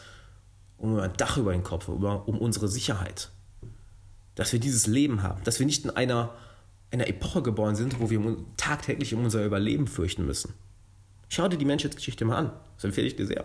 um 0.78 0.98
ein 0.98 1.12
Dach 1.16 1.36
über 1.36 1.52
den 1.52 1.62
Kopf, 1.62 1.88
um 1.88 2.38
unsere 2.38 2.68
Sicherheit. 2.68 3.30
Dass 4.34 4.52
wir 4.52 4.58
dieses 4.58 4.86
Leben 4.86 5.22
haben, 5.22 5.42
dass 5.44 5.60
wir 5.60 5.66
nicht 5.66 5.84
in 5.84 5.90
einer, 5.90 6.30
einer 6.90 7.06
Epoche 7.06 7.42
geboren 7.42 7.76
sind, 7.76 8.00
wo 8.00 8.10
wir 8.10 8.36
tagtäglich 8.56 9.14
um 9.14 9.24
unser 9.24 9.44
Überleben 9.44 9.86
fürchten 9.86 10.26
müssen. 10.26 10.54
Schau 11.34 11.48
dir 11.48 11.56
die 11.56 11.64
Menschheitsgeschichte 11.64 12.24
mal 12.24 12.36
an. 12.36 12.52
Das 12.76 12.84
empfehle 12.84 13.08
ich 13.08 13.16
dir 13.16 13.26
sehr. 13.26 13.44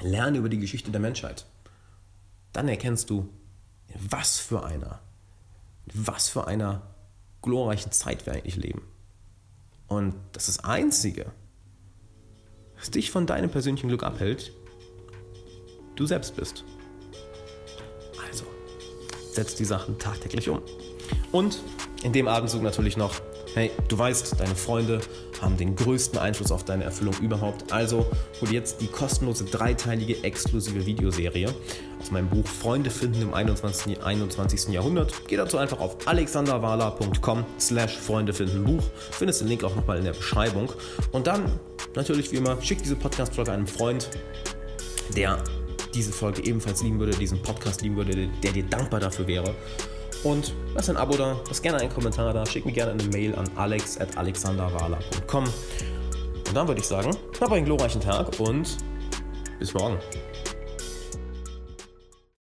Lerne 0.00 0.38
über 0.38 0.48
die 0.48 0.60
Geschichte 0.60 0.92
der 0.92 1.00
Menschheit. 1.00 1.44
Dann 2.52 2.68
erkennst 2.68 3.10
du, 3.10 3.28
was 3.98 4.38
für 4.38 4.62
einer, 4.62 5.00
was 5.92 6.28
für 6.28 6.46
einer 6.46 6.82
glorreichen 7.42 7.90
Zeit 7.90 8.26
wir 8.26 8.34
eigentlich 8.34 8.54
leben. 8.54 8.82
Und 9.88 10.14
das 10.30 10.48
ist 10.48 10.58
das 10.58 10.64
Einzige, 10.66 11.32
was 12.78 12.92
dich 12.92 13.10
von 13.10 13.26
deinem 13.26 13.50
persönlichen 13.50 13.88
Glück 13.88 14.04
abhält, 14.04 14.52
du 15.96 16.06
selbst 16.06 16.36
bist. 16.36 16.62
Also, 18.24 18.44
setz 19.32 19.56
die 19.56 19.64
Sachen 19.64 19.98
tagtäglich 19.98 20.48
um. 20.48 20.62
Und 21.32 21.58
in 22.04 22.12
dem 22.12 22.28
Abendzug 22.28 22.62
natürlich 22.62 22.96
noch 22.96 23.20
Hey, 23.54 23.70
du 23.86 23.96
weißt, 23.96 24.40
deine 24.40 24.56
Freunde 24.56 25.00
haben 25.40 25.56
den 25.56 25.76
größten 25.76 26.18
Einfluss 26.18 26.52
auf 26.52 26.64
deine 26.64 26.84
Erfüllung 26.84 27.14
überhaupt. 27.20 27.72
Also 27.72 28.06
hol 28.40 28.52
jetzt 28.52 28.80
die 28.80 28.86
kostenlose 28.86 29.44
dreiteilige 29.44 30.22
exklusive 30.22 30.86
Videoserie 30.86 31.54
aus 32.00 32.10
meinem 32.10 32.28
Buch 32.28 32.46
Freunde 32.46 32.90
finden 32.90 33.22
im 33.22 33.34
21. 33.34 34.02
21. 34.02 34.68
Jahrhundert. 34.68 35.12
Geh 35.26 35.36
dazu 35.36 35.58
einfach 35.58 35.80
auf 35.80 36.06
alexanderwala.com 36.06 37.44
slash 37.58 37.96
Freunde 37.96 38.32
finden 38.32 38.64
Buch. 38.64 38.82
Findest 39.10 39.40
den 39.40 39.48
Link 39.48 39.64
auch 39.64 39.74
nochmal 39.74 39.98
in 39.98 40.04
der 40.04 40.12
Beschreibung. 40.12 40.72
Und 41.12 41.26
dann, 41.26 41.58
natürlich 41.94 42.30
wie 42.32 42.36
immer, 42.36 42.60
schick 42.60 42.82
diese 42.82 42.96
Podcast-Folge 42.96 43.52
einem 43.52 43.66
Freund, 43.66 44.10
der 45.16 45.42
diese 45.94 46.12
Folge 46.12 46.44
ebenfalls 46.44 46.82
lieben 46.82 46.98
würde, 46.98 47.16
diesen 47.16 47.40
Podcast 47.40 47.82
lieben 47.82 47.96
würde, 47.96 48.28
der 48.42 48.52
dir 48.52 48.64
dankbar 48.64 49.00
dafür 49.00 49.26
wäre. 49.26 49.54
Und 50.24 50.54
lass 50.74 50.88
ein 50.88 50.96
Abo 50.96 51.16
da, 51.16 51.36
lass 51.48 51.62
gerne 51.62 51.78
einen 51.78 51.92
Kommentar 51.92 52.32
da, 52.32 52.44
schick 52.46 52.64
mir 52.64 52.72
gerne 52.72 52.92
eine 52.92 53.04
Mail 53.04 53.34
an 53.34 53.48
alex.alexanderwala.com. 53.56 55.44
Und 55.44 56.54
dann 56.54 56.66
würde 56.66 56.80
ich 56.80 56.86
sagen, 56.86 57.16
hab 57.40 57.52
einen 57.52 57.66
glorreichen 57.66 58.00
Tag 58.00 58.40
und 58.40 58.76
bis 59.58 59.74
morgen. 59.74 59.98